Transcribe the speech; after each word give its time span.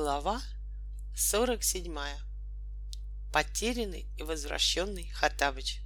Глава 0.00 0.40
47. 1.16 1.92
Потерянный 3.32 4.06
и 4.16 4.22
возвращенный 4.22 5.08
Хаттабыч. 5.08 5.80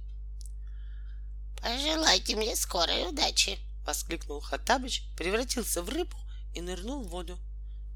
«Пожелайте 1.59 2.35
мне 2.35 2.55
скорой 2.55 3.09
удачи!»— 3.09 3.57
воскликнул 3.87 4.39
Хаттабыч, 4.39 5.01
превратился 5.17 5.81
в 5.81 5.89
рыбу 5.89 6.15
и 6.53 6.61
нырнул 6.61 7.03
в 7.03 7.09
воду. 7.09 7.39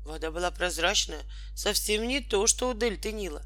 Вода 0.05 0.31
была 0.31 0.49
прозрачная, 0.49 1.21
совсем 1.53 2.07
не 2.07 2.19
то, 2.19 2.47
что 2.47 2.71
у 2.71 2.73
дельты 2.73 3.11
Нила, 3.11 3.43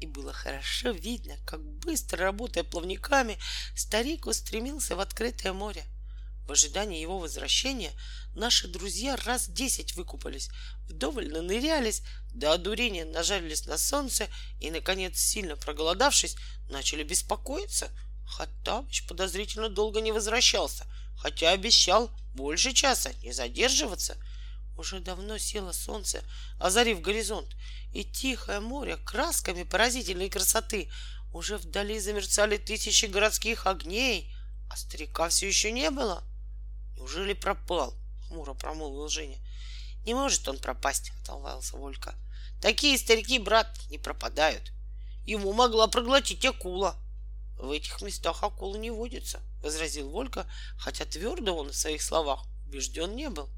и 0.00 0.06
было 0.06 0.32
хорошо 0.32 0.90
видно, 0.90 1.34
как 1.44 1.60
быстро, 1.60 2.18
работая 2.18 2.62
плавниками, 2.62 3.36
старик 3.74 4.26
устремился 4.26 4.94
в 4.94 5.00
открытое 5.00 5.52
море. 5.52 5.84
В 6.46 6.52
ожидании 6.52 7.00
его 7.00 7.18
возвращения 7.18 7.92
наши 8.34 8.66
друзья 8.66 9.16
раз 9.16 9.48
десять 9.48 9.94
выкупались, 9.94 10.50
вдоволь 10.88 11.28
нырялись, 11.28 12.02
до 12.34 12.52
одурения 12.52 13.04
нажарились 13.04 13.66
на 13.66 13.78
солнце 13.78 14.28
и, 14.60 14.70
наконец, 14.70 15.18
сильно 15.18 15.56
проголодавшись, 15.56 16.36
начали 16.68 17.04
беспокоиться. 17.04 17.90
Хаттабыч 18.26 19.06
подозрительно 19.06 19.68
долго 19.68 20.00
не 20.00 20.10
возвращался, 20.10 20.86
хотя 21.16 21.50
обещал 21.50 22.10
больше 22.34 22.72
часа 22.72 23.12
не 23.22 23.32
задерживаться. 23.32 24.16
Уже 24.76 25.00
давно 25.00 25.38
село 25.38 25.72
солнце, 25.72 26.22
озарив 26.58 27.02
горизонт, 27.02 27.54
и 27.92 28.04
тихое 28.04 28.60
море 28.60 28.96
красками 28.96 29.62
поразительной 29.64 30.30
красоты. 30.30 30.90
Уже 31.32 31.56
вдали 31.56 31.98
замерцали 32.00 32.56
тысячи 32.56 33.04
городских 33.04 33.66
огней, 33.66 34.34
а 34.70 34.76
старика 34.76 35.28
все 35.28 35.46
еще 35.46 35.70
не 35.72 35.90
было. 35.90 36.24
Неужели 36.96 37.32
пропал? 37.32 37.94
Хмуро 38.28 38.54
промолвил 38.54 39.08
Женя. 39.08 39.38
Не 40.04 40.14
может 40.14 40.48
он 40.48 40.58
пропасть, 40.58 41.12
отозвался 41.22 41.76
Волька. 41.76 42.14
Такие 42.60 42.98
старики, 42.98 43.38
брат, 43.38 43.68
не 43.90 43.98
пропадают. 43.98 44.72
Ему 45.24 45.52
могла 45.52 45.86
проглотить 45.86 46.44
акула. 46.44 46.96
В 47.56 47.70
этих 47.70 48.02
местах 48.02 48.42
акулы 48.42 48.78
не 48.78 48.90
водится, 48.90 49.40
возразил 49.62 50.10
Волька, 50.10 50.50
хотя 50.78 51.04
твердо 51.04 51.56
он 51.56 51.70
в 51.70 51.76
своих 51.76 52.02
словах 52.02 52.44
убежден 52.66 53.14
не 53.14 53.30
был. 53.30 53.48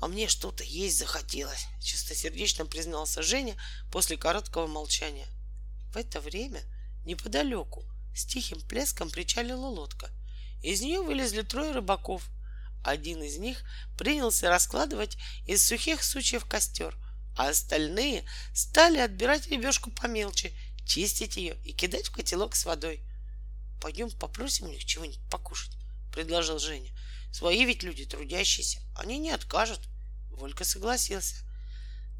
А 0.00 0.08
мне 0.08 0.28
что-то 0.28 0.64
есть 0.64 0.98
захотелось, 0.98 1.66
чистосердечно 1.80 2.66
признался 2.66 3.22
Женя 3.22 3.56
после 3.90 4.18
короткого 4.18 4.66
молчания. 4.66 5.26
В 5.92 5.96
это 5.96 6.20
время 6.20 6.60
неподалеку 7.06 7.84
с 8.14 8.26
тихим 8.26 8.60
плеском 8.60 9.08
причалила 9.08 9.66
лодка. 9.66 10.10
Из 10.62 10.80
нее 10.82 11.00
вылезли 11.00 11.42
трое 11.42 11.72
рыбаков 11.72 12.28
один 12.84 13.22
из 13.22 13.38
них 13.38 13.64
принялся 13.96 14.50
раскладывать 14.50 15.16
из 15.46 15.66
сухих 15.66 16.04
сучьев 16.04 16.44
костер, 16.44 16.96
а 17.36 17.48
остальные 17.48 18.24
стали 18.52 18.98
отбирать 18.98 19.48
ребешку 19.48 19.90
помелче, 19.90 20.52
чистить 20.86 21.36
ее 21.36 21.56
и 21.64 21.72
кидать 21.72 22.08
в 22.08 22.12
котелок 22.12 22.54
с 22.54 22.66
водой. 22.66 23.02
Пойдем 23.80 24.10
попросим 24.10 24.66
у 24.66 24.70
них 24.70 24.84
чего-нибудь 24.84 25.20
покушать, 25.30 25.72
предложил 26.12 26.58
Женя. 26.58 26.90
Свои 27.32 27.64
ведь 27.64 27.82
люди 27.82 28.04
трудящиеся, 28.04 28.80
они 28.94 29.18
не 29.18 29.30
откажут. 29.30 29.80
Волька 30.30 30.64
согласился. 30.64 31.36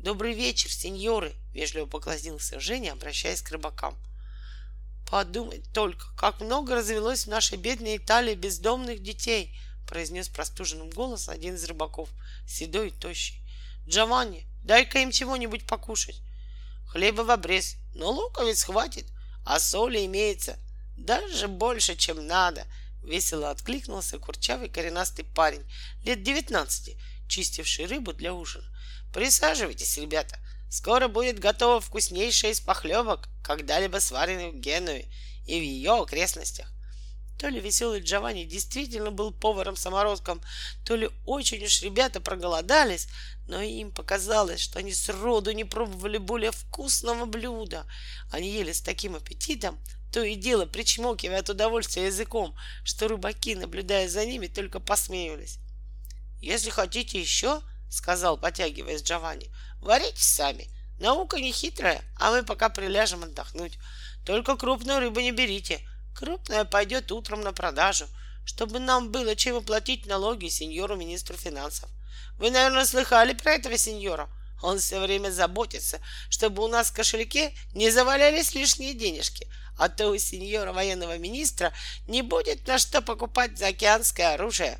Добрый 0.01 0.34
вечер, 0.34 0.71
сеньоры, 0.71 1.34
вежливо 1.53 1.87
поклонился 1.87 2.59
Женя, 2.59 2.93
обращаясь 2.93 3.43
к 3.43 3.51
рыбакам. 3.51 3.97
Подумать 5.11 5.71
только, 5.73 6.06
как 6.17 6.41
много 6.41 6.75
развелось 6.75 7.25
в 7.25 7.31
нашей 7.31 7.59
бедной 7.59 7.99
Италии 7.99 8.34
бездомных 8.34 9.03
детей, 9.03 9.56
произнес 9.87 10.29
простуженным 10.29 10.91
голосом 10.91 11.35
один 11.35 11.55
из 11.55 11.65
рыбаков, 11.65 12.09
седой 12.47 12.89
и 12.89 12.91
тощий. 12.91 13.41
Джованни, 13.87 14.47
дай-ка 14.63 15.01
им 15.01 15.11
чего-нибудь 15.11 15.67
покушать. 15.67 16.21
Хлеба 16.87 17.23
в 17.23 17.31
обрез, 17.31 17.77
но 17.95 18.11
луковиц 18.11 18.65
хватит, 18.65 19.07
а 19.45 19.61
соли 19.61 20.05
имеется, 20.07 20.59
даже 20.97 21.49
больше, 21.49 21.97
чем 21.97 22.27
надо. 22.27 22.67
Весело 23.03 23.50
откликнулся 23.50 24.19
курчавый 24.19 24.69
коренастый 24.69 25.25
парень, 25.25 25.65
лет 26.05 26.23
девятнадцати, 26.23 26.99
чистивший 27.28 27.87
рыбу 27.87 28.12
для 28.12 28.33
ужина. 28.33 28.65
Присаживайтесь, 29.12 29.99
ребята, 29.99 30.39
скоро 30.71 31.09
будет 31.09 31.39
готова 31.39 31.81
вкуснейшая 31.81 32.53
из 32.53 32.61
похлебок, 32.61 33.28
когда-либо 33.43 33.99
сваренной 33.99 34.53
в 34.53 34.56
Генуе 34.56 35.12
и 35.47 35.59
в 35.59 35.62
ее 35.62 35.93
окрестностях. 35.93 36.74
То 37.39 37.49
ли 37.49 37.61
веселый 37.61 38.00
Джованни 38.00 38.45
действительно 38.45 39.11
был 39.11 39.33
поваром-самородком, 39.33 40.41
то 40.84 40.95
ли 40.95 41.11
очень 41.27 41.65
уж 41.65 41.83
ребята 41.83 42.21
проголодались, 42.21 43.09
но 43.49 43.61
им 43.61 43.91
показалось, 43.91 44.61
что 44.61 44.78
они 44.78 44.95
сроду 44.95 45.50
не 45.53 45.65
пробовали 45.65 46.19
более 46.19 46.53
вкусного 46.53 47.27
блюда. 47.27 47.87
Они 48.31 48.50
ели 48.50 48.73
с 48.73 48.81
таким 48.81 49.17
аппетитом, 49.17 49.78
то 50.12 50.23
и 50.23 50.37
дело 50.37 50.65
причмокивая 50.65 51.41
от 51.41 51.50
удовольствия 51.50 52.06
языком, 52.06 52.56
что 52.84 53.09
рыбаки, 53.09 53.56
наблюдая 53.56 54.09
за 54.09 54.25
ними, 54.25 54.47
только 54.47 54.78
посмеивались. 54.78 55.59
«Если 56.41 56.71
хотите 56.71 57.21
еще,— 57.21 57.62
сказал, 57.91 58.39
потягиваясь 58.39 59.03
Джованни,— 59.03 59.50
варите 59.81 60.23
сами. 60.23 60.69
Наука 61.00 61.41
не 61.41 61.53
хитрая, 61.53 62.03
а 62.17 62.31
мы 62.31 62.44
пока 62.44 62.69
приляжем 62.69 63.25
отдохнуть. 63.25 63.78
Только 64.25 64.56
крупную 64.56 65.00
рыбу 65.00 65.19
не 65.19 65.33
берите— 65.33 65.81
Крупная 66.14 66.64
пойдет 66.64 67.10
утром 67.12 67.41
на 67.41 67.52
продажу, 67.52 68.06
чтобы 68.44 68.78
нам 68.78 69.10
было 69.10 69.34
чем 69.34 69.56
оплатить 69.56 70.06
налоги 70.06 70.48
сеньору 70.48 70.97
министру 70.97 71.36
финансов. 71.36 71.91
Вы, 72.38 72.50
наверное, 72.50 72.84
слыхали 72.84 73.32
про 73.34 73.52
этого 73.52 73.76
сеньора? 73.76 74.28
Он 74.62 74.78
все 74.78 75.00
время 75.00 75.30
заботится, 75.30 76.00
чтобы 76.30 76.62
у 76.62 76.69
нас 76.69 76.91
в 76.91 76.94
кошельке 76.94 77.52
не 77.75 77.91
завалялись 77.91 78.54
лишние 78.54 78.94
денежки, 78.94 79.48
а 79.76 79.88
то 79.88 80.08
у 80.08 80.16
сеньора 80.16 80.72
военного 80.72 81.19
министра 81.19 81.72
не 82.06 82.22
будет 82.22 82.66
на 82.66 82.78
что 82.78 83.02
покупать 83.02 83.58
заокеанское 83.58 84.34
оружие. 84.34 84.78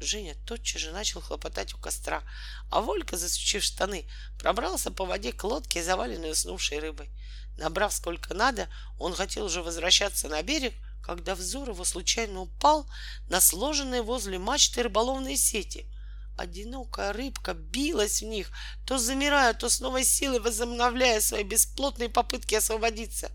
Женя 0.00 0.34
тотчас 0.46 0.80
же 0.80 0.90
начал 0.90 1.20
хлопотать 1.20 1.74
у 1.74 1.78
костра, 1.78 2.22
а 2.70 2.80
Волька, 2.80 3.16
засучив 3.16 3.62
штаны, 3.62 4.08
пробрался 4.38 4.90
по 4.90 5.04
воде 5.04 5.32
к 5.32 5.44
лодке, 5.44 5.82
заваленной 5.82 6.32
уснувшей 6.32 6.80
рыбой. 6.80 7.10
Набрав 7.56 7.92
сколько 7.92 8.34
надо, 8.34 8.68
он 8.98 9.14
хотел 9.14 9.44
уже 9.44 9.62
возвращаться 9.62 10.28
на 10.28 10.42
берег, 10.42 10.74
когда 11.02 11.34
взор 11.34 11.70
его 11.70 11.84
случайно 11.84 12.40
упал 12.40 12.86
на 13.28 13.40
сложенные 13.40 14.02
возле 14.02 14.38
мачты 14.38 14.82
рыболовные 14.82 15.36
сети. 15.36 15.86
Одинокая 16.38 17.12
рыбка 17.12 17.52
билась 17.54 18.22
в 18.22 18.26
них, 18.26 18.50
то 18.86 18.98
замирая, 18.98 19.52
то 19.52 19.68
с 19.68 19.80
новой 19.80 20.04
силой 20.04 20.40
возобновляя 20.40 21.20
свои 21.20 21.42
бесплотные 21.42 22.08
попытки 22.08 22.54
освободиться. 22.54 23.30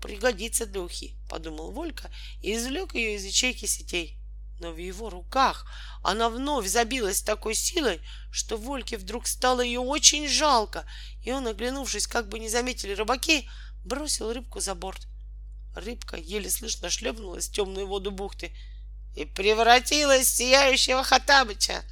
«Пригодится 0.00 0.66
для 0.66 0.80
ухи»,— 0.80 1.14
подумал 1.28 1.70
Волька 1.70 2.10
и 2.42 2.54
извлек 2.54 2.94
ее 2.94 3.16
из 3.16 3.24
ячейки 3.24 3.66
сетей 3.66 4.18
но 4.64 4.72
в 4.72 4.78
его 4.78 5.10
руках 5.10 5.66
она 6.02 6.30
вновь 6.30 6.66
забилась 6.66 7.20
такой 7.20 7.54
силой, 7.54 8.00
что 8.30 8.56
Вольке 8.56 8.96
вдруг 8.96 9.26
стало 9.26 9.60
ее 9.60 9.80
очень 9.80 10.26
жалко, 10.26 10.86
и 11.22 11.32
он, 11.32 11.46
оглянувшись, 11.46 12.06
как 12.06 12.30
бы 12.30 12.38
не 12.38 12.48
заметили 12.48 12.94
рыбаки, 12.94 13.46
бросил 13.84 14.32
рыбку 14.32 14.60
за 14.60 14.74
борт. 14.74 15.06
Рыбка 15.76 16.16
еле 16.16 16.48
слышно 16.48 16.88
шлепнулась 16.88 17.48
в 17.48 17.52
темную 17.52 17.86
воду 17.86 18.10
бухты 18.10 18.56
и 19.14 19.26
превратилась 19.26 20.28
в 20.28 20.34
сияющего 20.34 21.04
Хатабыча. 21.04 21.84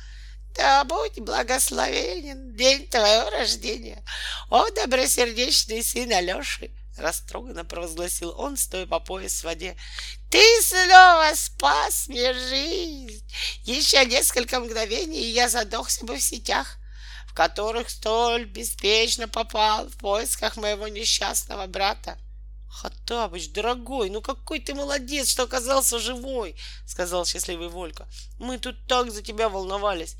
Да 0.54 0.84
будь 0.84 1.20
благословенен 1.20 2.56
день 2.56 2.88
твоего 2.88 3.28
рождения, 3.28 4.02
о 4.48 4.70
добросердечный 4.70 5.82
сын 5.82 6.10
Алеши! 6.10 6.70
Растроганно 6.96 7.64
провозгласил 7.64 8.34
он, 8.38 8.56
стоя 8.56 8.86
по 8.86 9.00
пояс 9.00 9.40
в 9.40 9.44
воде. 9.44 9.76
Ты 10.30 10.42
снова 10.62 11.32
спас 11.34 12.08
мне 12.08 12.32
жизнь. 12.34 13.24
Еще 13.64 14.04
несколько 14.04 14.60
мгновений, 14.60 15.20
и 15.20 15.32
я 15.32 15.48
задохся 15.48 16.04
бы 16.04 16.16
в 16.16 16.22
сетях, 16.22 16.78
в 17.26 17.34
которых 17.34 17.88
столь 17.88 18.44
беспечно 18.44 19.26
попал 19.26 19.88
в 19.88 19.96
поисках 19.96 20.56
моего 20.56 20.88
несчастного 20.88 21.66
брата. 21.66 22.18
Хаттабыч, 22.72 23.50
дорогой, 23.50 24.08
ну 24.08 24.22
какой 24.22 24.58
ты 24.58 24.74
молодец, 24.74 25.28
что 25.28 25.42
оказался 25.42 25.98
живой, 25.98 26.56
сказал 26.86 27.26
счастливый 27.26 27.68
Волька. 27.68 28.08
Мы 28.38 28.58
тут 28.58 28.86
так 28.86 29.12
за 29.12 29.22
тебя 29.22 29.50
волновались. 29.50 30.16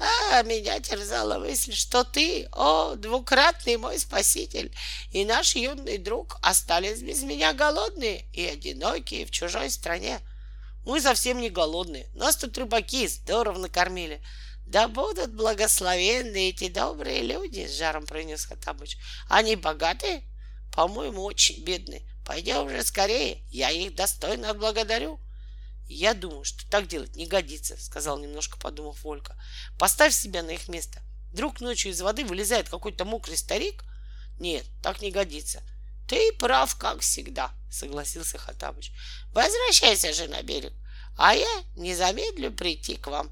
А 0.00 0.42
меня 0.42 0.80
терзала 0.80 1.38
мысль, 1.38 1.72
что 1.72 2.02
ты, 2.02 2.48
о, 2.52 2.96
двукратный 2.96 3.76
мой 3.76 4.00
спаситель, 4.00 4.74
и 5.12 5.24
наш 5.24 5.54
юный 5.54 5.98
друг 5.98 6.38
остались 6.42 7.02
без 7.02 7.22
меня 7.22 7.52
голодные 7.52 8.24
и 8.32 8.44
одинокие 8.46 9.24
в 9.24 9.30
чужой 9.30 9.70
стране. 9.70 10.20
Мы 10.84 11.00
совсем 11.00 11.40
не 11.40 11.50
голодные, 11.50 12.08
нас 12.14 12.36
тут 12.36 12.58
рыбаки 12.58 13.06
здорово 13.06 13.58
накормили. 13.58 14.20
Да 14.66 14.88
будут 14.88 15.34
благословенны 15.34 16.48
эти 16.48 16.68
добрые 16.68 17.22
люди, 17.22 17.66
с 17.66 17.76
жаром 17.76 18.06
принес 18.06 18.46
Хаттабыч. 18.46 18.96
Они 19.28 19.54
богатые? 19.54 20.24
По-моему, 20.72 21.22
очень 21.22 21.62
бедные. 21.64 22.02
Пойдем 22.24 22.68
же 22.68 22.82
скорее, 22.82 23.44
я 23.50 23.70
их 23.70 23.94
достойно 23.94 24.50
отблагодарю. 24.50 25.20
Я 25.86 26.14
думаю, 26.14 26.44
что 26.44 26.68
так 26.70 26.88
делать 26.88 27.16
не 27.16 27.26
годится, 27.26 27.76
сказал 27.76 28.18
немножко 28.18 28.58
подумав 28.58 29.02
Волька. 29.02 29.36
Поставь 29.78 30.14
себя 30.14 30.42
на 30.42 30.50
их 30.50 30.68
место. 30.68 31.02
Вдруг 31.32 31.60
ночью 31.60 31.92
из 31.92 32.00
воды 32.00 32.24
вылезает 32.24 32.68
какой-то 32.68 33.04
мокрый 33.04 33.36
старик? 33.36 33.84
Нет, 34.38 34.64
так 34.82 35.02
не 35.02 35.10
годится. 35.10 35.62
Ты 36.08 36.32
прав, 36.32 36.76
как 36.76 37.00
всегда, 37.00 37.52
согласился 37.70 38.38
Хатабыч. 38.38 38.92
Возвращайся 39.32 40.12
же 40.12 40.28
на 40.28 40.42
берег, 40.42 40.72
а 41.16 41.34
я 41.34 41.64
не 41.76 41.94
замедлю 41.94 42.52
прийти 42.52 42.96
к 42.96 43.08
вам. 43.08 43.30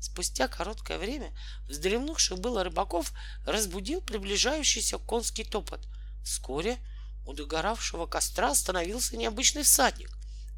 Спустя 0.00 0.48
короткое 0.48 0.98
время 0.98 1.36
вздремнувших 1.68 2.38
было 2.38 2.64
рыбаков 2.64 3.12
разбудил 3.44 4.00
приближающийся 4.00 4.98
конский 4.98 5.44
топот. 5.44 5.86
Вскоре 6.24 6.78
у 7.26 7.32
догоравшего 7.32 8.06
костра 8.06 8.50
остановился 8.50 9.16
необычный 9.16 9.62
всадник. 9.62 10.10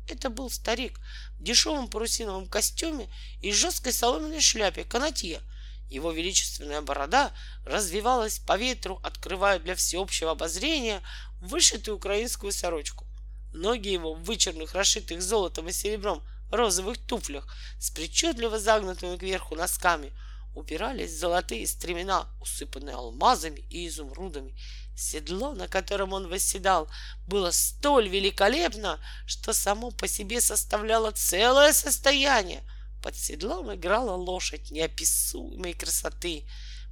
Это 0.09 0.31
был 0.31 0.51
старик 0.51 0.99
в 1.39 1.43
дешевом 1.43 1.89
парусиновом 1.89 2.49
костюме 2.49 3.09
и 3.41 3.53
жесткой 3.53 3.93
соломенной 3.93 4.41
шляпе 4.41 4.85
канатье. 4.85 5.41
Его 5.89 6.11
величественная 6.11 6.81
борода 6.81 7.33
развивалась 7.65 8.39
по 8.39 8.57
ветру, 8.57 8.99
открывая 9.03 9.59
для 9.59 9.75
всеобщего 9.75 10.31
обозрения 10.33 11.03
вышитую 11.41 11.97
украинскую 11.97 12.53
сорочку. 12.53 13.07
Ноги 13.53 13.89
его 13.89 14.15
в 14.15 14.23
вычерных, 14.25 14.75
расшитых 14.75 15.21
золотом 15.21 15.69
и 15.69 15.73
серебром 15.73 16.23
розовых 16.51 16.99
туфлях 16.99 17.47
с 17.79 17.91
причудливо 17.91 18.59
загнутыми 18.59 19.17
кверху 19.17 19.55
носками 19.55 20.13
упирались 20.55 21.13
в 21.13 21.19
золотые 21.19 21.67
стремена, 21.67 22.27
усыпанные 22.41 22.95
алмазами 22.95 23.61
и 23.71 23.87
изумрудами. 23.87 24.55
Седло, 25.03 25.53
на 25.53 25.67
котором 25.67 26.13
он 26.13 26.29
восседал, 26.29 26.89
было 27.27 27.51
столь 27.51 28.09
великолепно, 28.09 29.01
что 29.27 29.53
само 29.53 29.91
по 29.91 30.07
себе 30.07 30.41
составляло 30.41 31.11
целое 31.11 31.73
состояние. 31.73 32.63
Под 33.03 33.17
седлом 33.17 33.75
играла 33.75 34.15
лошадь 34.15 34.71
неописуемой 34.71 35.75
красоты. 35.75 36.45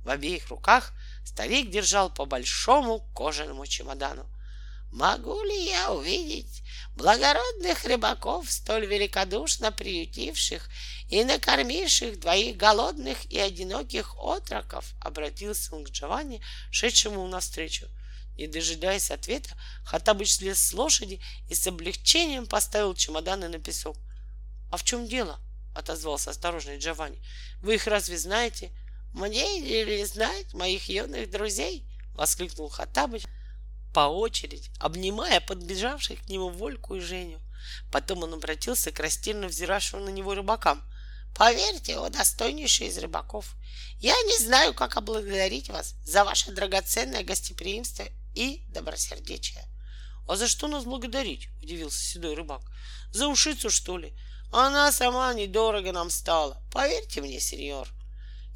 В 0.05 0.11
обеих 0.11 0.49
руках 0.49 0.93
старик 1.25 1.71
держал 1.71 2.13
по 2.13 2.25
большому 2.25 2.99
кожаному 3.15 3.65
чемодану. 3.67 4.27
Могу 4.91 5.41
ли 5.45 5.67
я 5.67 5.93
увидеть 5.93 6.65
благородных 6.97 7.85
рыбаков, 7.85 8.51
столь 8.51 8.87
великодушно 8.87 9.71
приютивших 9.71 10.69
и 11.11 11.25
накормивших 11.25 12.21
двоих 12.21 12.57
голодных 12.57 13.31
и 13.31 13.39
одиноких 13.39 14.15
отроков? 14.17 14.95
Обратился 15.01 15.75
он 15.75 15.85
к 15.85 15.91
Джованни, 15.91 16.41
шедшему 16.71 17.27
навстречу. 17.27 17.87
Не 18.37 18.47
дожидаясь 18.47 19.11
ответа, 19.11 19.51
Хаттабыч 19.85 20.33
слез 20.37 20.59
с 20.59 20.73
лошади 20.73 21.21
и 21.49 21.55
с 21.55 21.67
облегчением 21.67 22.47
поставил 22.47 22.95
чемоданы 22.95 23.49
на 23.49 23.59
песок.— 23.59 23.97
А 24.71 24.77
в 24.77 24.85
чем 24.85 25.07
дело?— 25.07 25.41
отозвался 25.75 26.31
осторожный 26.31 26.79
Джованни.— 26.79 27.21
Вы 27.63 27.75
их 27.75 27.87
разве 27.87 28.17
знаете?— 28.17 28.71
Мне 29.13 29.59
или 29.59 30.05
знать 30.05 30.55
моих 30.55 30.89
юных 30.89 31.31
друзей?— 31.31 31.85
воскликнул 32.15 32.69
Хаттабыч, 32.69 33.25
по 33.93 34.09
очереди, 34.09 34.71
обнимая 34.79 35.41
подбежавших 35.41 36.23
к 36.23 36.29
нему 36.29 36.49
Вольку 36.49 36.95
и 36.95 37.01
Женю. 37.01 37.41
Потом 37.91 38.23
он 38.23 38.35
обратился 38.35 38.93
к 38.93 39.01
растерянно 39.01 39.49
взиравшим 39.49 40.05
на 40.05 40.11
него 40.11 40.35
рыбакам. 40.35 40.83
Поверьте, 41.41 41.97
о 41.97 42.11
достойнейший 42.11 42.89
из 42.89 42.99
рыбаков, 42.99 43.55
я 43.99 44.13
не 44.13 44.39
знаю, 44.41 44.75
как 44.75 44.99
облагодарить 44.99 45.71
вас 45.71 45.95
за 46.05 46.23
ваше 46.23 46.53
драгоценное 46.53 47.25
гостеприимство 47.25 48.05
и 48.35 48.67
добросердечие. 48.69 49.65
А 50.29 50.37
за 50.37 50.47
что 50.49 50.69
нас 50.69 50.85
благодарить? 50.85 51.49
Удивился 51.63 51.99
седой 51.99 52.35
рыбак. 52.35 52.61
За 53.11 53.27
ушицу, 53.27 53.71
что 53.71 53.97
ли? 53.97 54.13
Она 54.53 54.93
сама 54.93 55.33
недорого 55.33 55.93
нам 55.93 56.11
стала. 56.11 56.63
Поверьте 56.71 57.23
мне, 57.23 57.41
сеньор. 57.41 57.89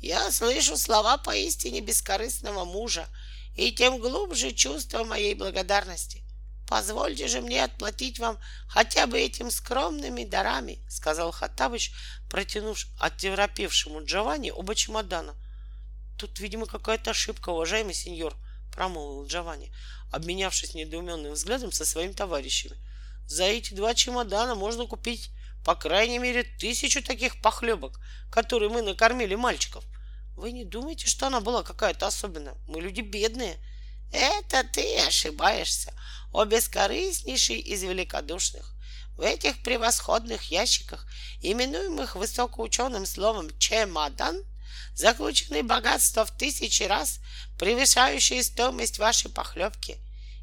Я 0.03 0.31
слышу 0.31 0.77
слова 0.77 1.17
поистине 1.17 1.81
бескорыстного 1.81 2.67
мужа, 2.67 3.09
и 3.57 3.73
тем 3.73 3.99
глубже 3.99 4.53
чувство 4.53 5.05
моей 5.05 5.35
благодарности. 5.35 6.23
Позвольте 6.67 7.29
же 7.29 7.41
мне 7.41 7.63
отплатить 7.63 8.19
вам 8.19 8.39
хотя 8.69 9.07
бы 9.07 9.21
этим 9.21 9.51
скромными 9.51 10.25
дарами, 10.25 10.79
сказал 10.89 11.31
Хаттабыч, 11.31 11.93
протянув 12.31 12.87
оттевропевшему 12.99 14.05
Джованни 14.05 14.51
оба 14.51 14.75
чемодана. 14.75 15.35
Тут, 16.19 16.39
видимо, 16.41 16.67
какая-то 16.67 17.11
ошибка, 17.11 17.51
уважаемый 17.51 17.95
сеньор, 17.95 18.35
промолвил 18.73 19.27
Джованни, 19.27 19.73
обменявшись 20.11 20.75
недоуменным 20.75 21.33
взглядом 21.33 21.71
со 21.73 21.85
своими 21.85 22.13
товарищами. 22.13 22.77
За 23.27 23.45
эти 23.45 23.75
два 23.75 23.95
чемодана 23.95 24.55
можно 24.55 24.87
купить 24.87 25.31
по 25.65 25.75
крайней 25.75 26.19
мере 26.19 26.43
тысячу 26.43 27.03
таких 27.03 27.41
похлебок, 27.41 27.99
которые 28.31 28.69
мы 28.69 28.83
накормили 28.83 29.35
мальчиков. 29.35 29.85
Вы 30.37 30.53
не 30.53 30.65
думаете, 30.65 31.07
что 31.07 31.27
она 31.29 31.41
была 31.41 31.63
какая-то 31.63 32.07
особенная? 32.07 32.57
Мы 32.69 32.81
люди 32.81 33.01
бедные. 33.01 33.57
Это 34.15 34.63
ты 34.63 34.99
ошибаешься, 35.01 35.93
о 36.33 36.45
бескорыстнейший 36.45 37.59
из 37.59 37.83
великодушных. 37.83 38.73
В 39.17 39.23
этих 39.23 39.61
превосходных 39.65 40.53
ящиках, 40.53 41.05
именуемых 41.43 42.15
высокоученым 42.15 43.07
словом 43.07 43.51
«чемодан», 43.59 44.41
заключены 44.95 45.65
богатства 45.65 46.25
в 46.25 46.31
тысячи 46.37 46.85
раз, 46.85 47.19
превышающие 47.59 48.45
стоимость 48.45 49.01
вашей 49.01 49.33
похлебки. 49.33 49.99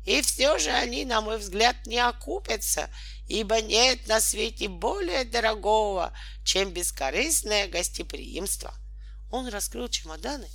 И 0.05 0.21
все 0.21 0.57
же 0.57 0.71
они, 0.71 1.05
на 1.05 1.21
мой 1.21 1.37
взгляд, 1.37 1.77
не 1.85 1.99
окупятся, 1.99 2.89
ибо 3.29 3.61
нет 3.61 4.05
на 4.07 4.19
свете 4.19 4.67
более 4.67 5.23
дорогого, 5.23 6.11
чем 6.43 6.71
бескорыстное 6.71 7.69
гостеприимство. 7.69 8.73
Он 9.31 9.47
раскрыл 9.47 9.87
чемоданы, 9.87 10.47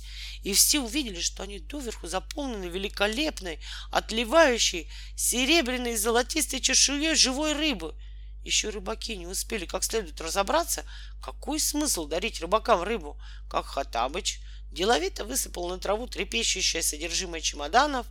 и 0.43 0.53
все 0.53 0.79
увидели, 0.79 1.19
что 1.19 1.43
они 1.43 1.59
доверху 1.59 2.07
заполнены 2.07 2.65
великолепной, 2.65 3.59
отливающей 3.91 4.89
серебряной 5.15 5.93
и 5.93 5.97
золотистой 5.97 6.61
чешуей 6.61 7.15
живой 7.15 7.53
рыбы. 7.53 7.95
Еще 8.43 8.69
рыбаки 8.69 9.17
не 9.17 9.27
успели 9.27 9.65
как 9.65 9.83
следует 9.83 10.21
разобраться, 10.21 10.85
какой 11.21 11.59
смысл 11.59 12.07
дарить 12.07 12.39
рыбакам 12.39 12.83
рыбу, 12.83 13.19
как 13.49 13.65
Хатабыч 13.65 14.39
деловито 14.71 15.25
высыпал 15.25 15.69
на 15.69 15.79
траву 15.79 16.07
трепещущее 16.07 16.83
содержимое 16.83 17.41
чемоданов, 17.41 18.05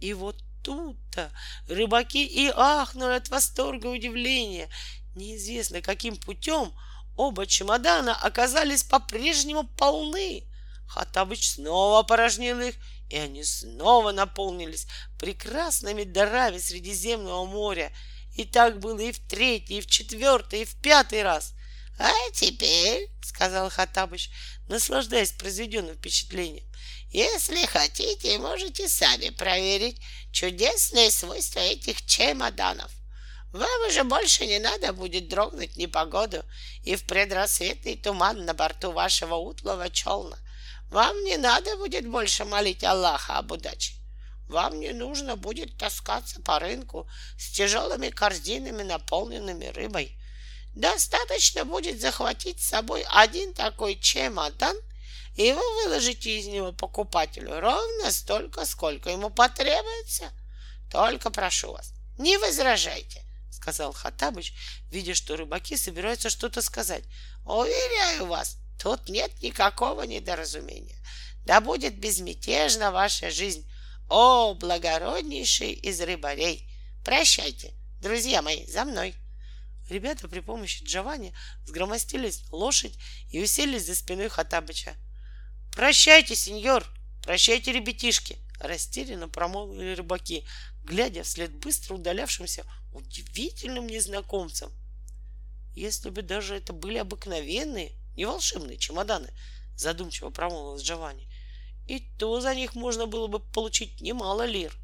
и 0.00 0.12
вот 0.12 0.42
тут-то 0.62 1.30
рыбаки 1.68 2.24
и 2.26 2.52
ахнули 2.54 3.14
от 3.14 3.28
восторга 3.28 3.88
и 3.88 3.98
удивления. 3.98 4.68
Неизвестно 5.14 5.80
каким 5.80 6.16
путем 6.16 6.72
Оба 7.18 7.48
чемодана 7.48 8.14
оказались 8.14 8.84
по-прежнему 8.84 9.64
полны. 9.64 10.44
Хатабыч 10.86 11.50
снова 11.50 11.98
опорожнил 11.98 12.60
их, 12.60 12.76
и 13.10 13.16
они 13.16 13.42
снова 13.42 14.12
наполнились 14.12 14.86
прекрасными 15.18 16.04
дарами 16.04 16.58
Средиземного 16.58 17.44
моря. 17.44 17.92
И 18.36 18.44
так 18.44 18.78
было 18.78 19.00
и 19.00 19.10
в 19.10 19.18
третий, 19.18 19.78
и 19.78 19.80
в 19.80 19.88
четвертый, 19.88 20.62
и 20.62 20.64
в 20.64 20.76
пятый 20.80 21.24
раз.— 21.24 21.54
А 21.98 22.12
теперь,— 22.32 23.10
сказал 23.24 23.68
Хатабыч, 23.68 24.30
наслаждаясь 24.68 25.32
произведенным 25.32 25.96
впечатлением,— 25.96 26.70
если 27.10 27.66
хотите, 27.66 28.38
можете 28.38 28.88
сами 28.88 29.30
проверить 29.30 30.00
чудесные 30.30 31.10
свойства 31.10 31.58
этих 31.58 32.06
чемоданов. 32.06 32.92
Вам 33.52 33.88
уже 33.88 34.04
больше 34.04 34.46
не 34.46 34.58
надо 34.58 34.92
будет 34.92 35.28
дрогнуть 35.28 35.76
непогоду 35.76 36.44
и 36.84 36.96
в 36.96 37.04
предрассветный 37.04 37.96
туман 37.96 38.44
на 38.44 38.52
борту 38.52 38.90
вашего 38.90 39.36
утлого 39.36 39.88
челна. 39.88 40.38
Вам 40.90 41.24
не 41.24 41.38
надо 41.38 41.76
будет 41.76 42.06
больше 42.06 42.44
молить 42.44 42.84
Аллаха 42.84 43.38
об 43.38 43.52
удаче. 43.52 43.94
Вам 44.48 44.80
не 44.80 44.92
нужно 44.92 45.36
будет 45.36 45.76
таскаться 45.78 46.40
по 46.42 46.58
рынку 46.58 47.08
с 47.38 47.50
тяжелыми 47.50 48.10
корзинами, 48.10 48.82
наполненными 48.82 49.66
рыбой. 49.66 50.18
Достаточно 50.74 51.64
будет 51.64 52.00
захватить 52.00 52.60
с 52.60 52.68
собой 52.68 53.04
один 53.10 53.54
такой 53.54 53.98
чемодан, 53.98 54.76
и 55.36 55.52
вы 55.52 55.74
выложите 55.82 56.38
из 56.38 56.46
него 56.46 56.72
покупателю 56.72 57.60
ровно 57.60 58.10
столько, 58.10 58.66
сколько 58.66 59.08
ему 59.10 59.30
потребуется. 59.30 60.30
Только 60.90 61.30
прошу 61.30 61.72
вас, 61.72 61.92
не 62.18 62.36
возражайте 62.38 63.27
сказал 63.50 63.92
Хатабыч, 63.92 64.54
видя, 64.90 65.14
что 65.14 65.36
рыбаки 65.36 65.76
собираются 65.76 66.30
что-то 66.30 66.62
сказать. 66.62 67.04
Уверяю 67.44 68.26
вас, 68.26 68.58
тут 68.80 69.08
нет 69.08 69.42
никакого 69.42 70.02
недоразумения. 70.02 70.96
Да 71.44 71.60
будет 71.60 71.98
безмятежна 71.98 72.90
ваша 72.90 73.30
жизнь, 73.30 73.68
о 74.08 74.54
благороднейший 74.54 75.72
из 75.72 76.00
рыбарей. 76.00 76.68
Прощайте, 77.04 77.74
друзья 78.00 78.42
мои, 78.42 78.66
за 78.66 78.84
мной. 78.84 79.14
Ребята 79.88 80.28
при 80.28 80.40
помощи 80.40 80.84
Джованни 80.84 81.34
сгромостились 81.64 82.44
лошадь 82.50 82.98
и 83.30 83.42
уселись 83.42 83.86
за 83.86 83.94
спиной 83.94 84.28
Хатабыча. 84.28 84.94
Прощайте, 85.72 86.34
сеньор, 86.36 86.84
прощайте, 87.22 87.72
ребятишки, 87.72 88.38
растерянно 88.60 89.28
промолвили 89.28 89.94
рыбаки, 89.94 90.46
глядя 90.88 91.22
вслед 91.22 91.54
быстро 91.56 91.94
удалявшимся 91.94 92.64
удивительным 92.94 93.86
незнакомцам. 93.86 94.72
Если 95.74 96.08
бы 96.08 96.22
даже 96.22 96.56
это 96.56 96.72
были 96.72 96.96
обыкновенные, 96.96 97.92
не 98.16 98.24
волшебные 98.24 98.78
чемоданы, 98.78 99.30
задумчиво 99.76 100.30
промолвил 100.30 100.82
Джованни, 100.82 101.28
И 101.88 102.00
то 102.18 102.40
за 102.40 102.54
них 102.54 102.74
можно 102.74 103.06
было 103.06 103.26
бы 103.28 103.40
получить 103.40 104.00
немало 104.00 104.44
лир. 104.44 104.76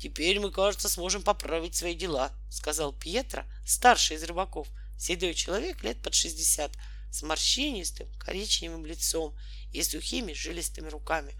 Теперь 0.00 0.40
мы, 0.40 0.50
кажется, 0.50 0.88
сможем 0.88 1.22
поправить 1.22 1.76
свои 1.76 1.94
дела, 1.94 2.32
сказал 2.50 2.92
Пьетро, 2.92 3.44
старший 3.64 4.16
из 4.16 4.24
рыбаков, 4.24 4.68
седой 4.98 5.34
человек 5.34 5.82
лет 5.84 6.02
под 6.02 6.14
шестьдесят, 6.14 6.72
с 7.12 7.22
морщинистым 7.22 8.12
коричневым 8.18 8.84
лицом 8.84 9.34
и 9.72 9.82
сухими 9.82 10.32
жилистыми 10.32 10.88
руками. 10.88 11.34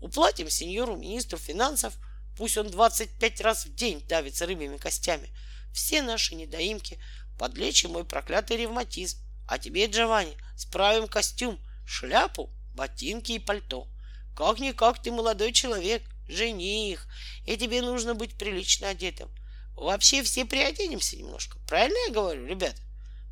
Уплатим 0.00 0.50
сеньору 0.50 0.96
министру 0.96 1.38
финансов, 1.38 1.96
пусть 2.36 2.56
он 2.56 2.70
25 2.70 3.40
раз 3.40 3.66
в 3.66 3.74
день 3.74 4.04
давится 4.08 4.46
рыбьими 4.46 4.76
костями. 4.76 5.30
Все 5.72 6.02
наши 6.02 6.34
недоимки 6.34 6.98
подлечим 7.38 7.92
мой 7.92 8.04
проклятый 8.04 8.56
ревматизм. 8.56 9.18
А 9.48 9.58
тебе, 9.58 9.86
Джованни, 9.86 10.36
справим 10.56 11.08
костюм, 11.08 11.58
шляпу, 11.86 12.50
ботинки 12.74 13.32
и 13.32 13.38
пальто. 13.38 13.88
Как-никак 14.36 15.02
ты 15.02 15.10
молодой 15.10 15.52
человек, 15.52 16.02
жених, 16.28 17.06
и 17.46 17.56
тебе 17.56 17.82
нужно 17.82 18.14
быть 18.14 18.38
прилично 18.38 18.88
одетым. 18.88 19.30
Вообще 19.74 20.22
все 20.22 20.44
приоденемся 20.44 21.16
немножко. 21.16 21.58
Правильно 21.66 21.98
я 22.06 22.12
говорю, 22.12 22.46
ребята? 22.46 22.80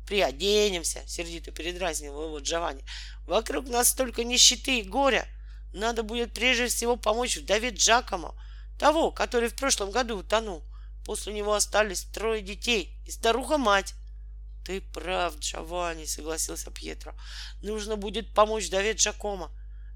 Приоденемся, 0.07 1.01
сердито 1.07 1.51
передразнивал 1.51 2.25
его 2.25 2.39
Джованни. 2.39 2.83
Вокруг 3.25 3.67
нас 3.67 3.89
столько 3.89 4.23
нищеты 4.23 4.79
и 4.79 4.83
горя. 4.83 5.27
Надо 5.73 6.03
будет 6.03 6.33
прежде 6.33 6.67
всего 6.67 6.97
помочь 6.97 7.37
вдове 7.37 7.69
Джакомо, 7.69 8.35
того, 8.81 9.11
который 9.11 9.47
в 9.49 9.53
прошлом 9.53 9.91
году 9.91 10.17
утонул. 10.17 10.63
После 11.05 11.33
него 11.33 11.53
остались 11.53 12.05
трое 12.05 12.41
детей 12.41 12.99
и 13.05 13.11
старуха-мать. 13.11 13.93
Ты 14.65 14.81
прав, 14.81 15.37
Джованни, 15.37 16.05
согласился 16.05 16.71
Пьетро. 16.71 17.13
Нужно 17.61 17.95
будет 17.95 18.33
помочь 18.33 18.65
вдове 18.65 18.93
Джакомо. 18.93 19.51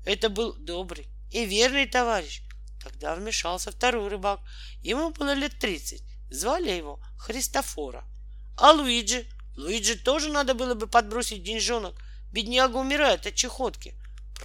Это 0.05 0.29
был 0.29 0.53
добрый 0.53 1.07
и 1.31 1.45
верный 1.45 1.87
товарищ. 1.87 2.43
Тогда 2.83 3.15
вмешался 3.15 3.71
второй 3.71 4.07
рыбак. 4.07 4.39
Ему 4.83 5.09
было 5.09 5.33
лет 5.33 5.57
тридцать. 5.57 6.03
Звали 6.29 6.69
его 6.69 6.99
Христофора. 7.17 8.03
А 8.55 8.71
Луиджи? 8.71 9.25
Луиджи 9.57 9.97
тоже 9.97 10.31
надо 10.31 10.53
было 10.53 10.75
бы 10.75 10.85
подбросить 10.85 11.41
деньжонок. 11.41 11.95
Бедняга 12.31 12.77
умирает 12.77 13.25
от 13.25 13.33
чехотки. 13.33 13.95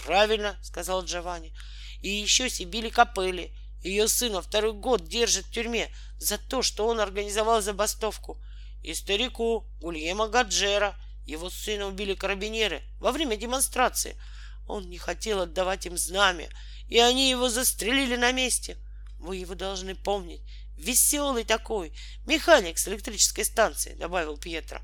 Правильно, 0.03 0.57
сказал 0.63 1.05
Джованни. 1.05 1.53
И 2.01 2.09
еще 2.09 2.49
Сибили 2.49 2.89
Капелли. 2.89 3.55
Ее 3.83 4.09
сына 4.09 4.43
второй 4.43 4.73
год 4.73 5.09
держат 5.09 5.47
в 5.47 5.51
тюрьме 5.51 5.91
за 6.19 6.39
то, 6.39 6.63
что 6.63 6.87
он 6.87 7.01
организовал 7.01 7.63
забастовку. 7.63 8.39
И 8.83 8.95
старику 8.95 9.65
Гульема 9.81 10.29
Гаджера. 10.29 10.95
Его 11.27 11.49
сына 11.51 11.87
убили 11.87 12.15
карабинеры 12.15 12.83
во 12.99 13.13
время 13.13 13.37
демонстрации. 13.37 14.21
Он 14.67 14.89
не 14.89 14.99
хотел 14.99 15.41
отдавать 15.41 15.87
им 15.87 15.97
знамя, 15.97 16.49
и 16.89 16.99
они 16.99 17.31
его 17.31 17.49
застрелили 17.49 18.17
на 18.17 18.33
месте. 18.33 18.77
Вы 19.19 19.37
его 19.37 19.55
должны 19.55 19.95
помнить. 19.95 20.41
Веселый 20.77 21.45
такой, 21.45 21.93
механик 22.27 22.79
с 22.79 22.89
электрической 22.89 23.45
станции, 23.45 23.95
добавил 23.95 24.39
Пьетро. 24.39 24.81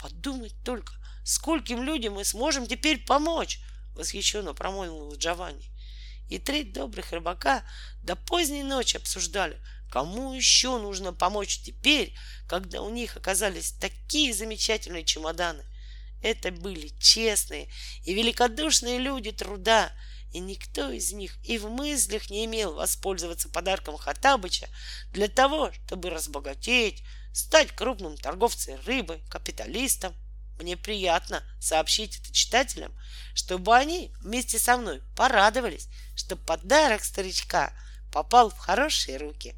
Подумать 0.00 0.54
только, 0.64 0.94
скольким 1.24 1.82
людям 1.82 2.14
мы 2.14 2.24
сможем 2.24 2.66
теперь 2.66 3.04
помочь, 3.04 3.60
восхищенно 3.94 4.54
промолвил 4.54 5.14
Джованни. 5.16 5.70
И 6.28 6.38
три 6.38 6.64
добрых 6.64 7.12
рыбака 7.12 7.64
до 8.02 8.16
поздней 8.16 8.62
ночи 8.62 8.96
обсуждали, 8.96 9.60
кому 9.90 10.32
еще 10.32 10.78
нужно 10.78 11.12
помочь 11.12 11.60
теперь, 11.60 12.14
когда 12.48 12.82
у 12.82 12.90
них 12.90 13.16
оказались 13.16 13.72
такие 13.72 14.34
замечательные 14.34 15.04
чемоданы. 15.04 15.64
Это 16.22 16.50
были 16.50 16.88
честные 16.98 17.70
и 18.04 18.14
великодушные 18.14 18.98
люди 18.98 19.30
труда, 19.32 19.92
и 20.32 20.40
никто 20.40 20.90
из 20.90 21.12
них 21.12 21.38
и 21.44 21.56
в 21.58 21.68
мыслях 21.70 22.30
не 22.30 22.44
имел 22.46 22.74
воспользоваться 22.74 23.48
подарком 23.48 23.96
Хатабыча 23.96 24.68
для 25.12 25.28
того, 25.28 25.70
чтобы 25.72 26.10
разбогатеть, 26.10 27.02
стать 27.32 27.70
крупным 27.72 28.16
торговцем 28.16 28.78
рыбы, 28.86 29.20
капиталистом. 29.30 30.14
Мне 30.58 30.76
приятно 30.76 31.42
сообщить 31.60 32.18
это 32.18 32.32
читателям, 32.32 32.92
чтобы 33.34 33.76
они 33.76 34.12
вместе 34.20 34.58
со 34.58 34.76
мной 34.76 35.02
порадовались, 35.14 35.88
что 36.14 36.36
подарок 36.36 37.04
старичка 37.04 37.72
попал 38.12 38.50
в 38.50 38.56
хорошие 38.56 39.18
руки. 39.18 39.54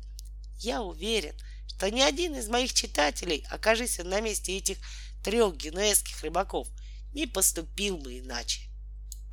Я 0.59 0.83
уверен, 0.83 1.37
что 1.69 1.91
ни 1.91 2.01
один 2.01 2.35
из 2.35 2.49
моих 2.49 2.75
читателей, 2.75 3.47
окажись 3.51 3.99
на 3.99 4.21
месте 4.21 4.57
этих 4.57 4.79
трех 5.23 5.57
генуэзских 5.57 6.21
рыбаков, 6.23 6.67
не 7.15 7.27
поступил 7.27 7.99
бы 7.99 8.19
иначе. 8.19 8.68